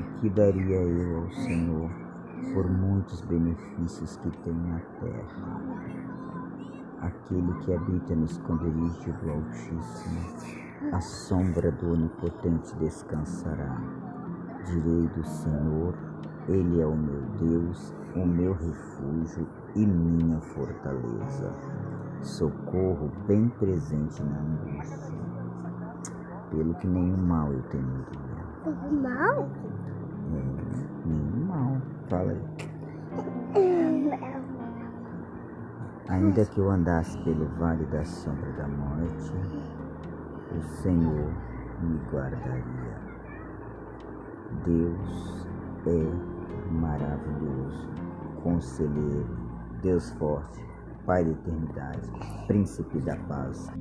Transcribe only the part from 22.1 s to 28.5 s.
socorro bem presente na angústia, pelo que nenhum mal eu temeria.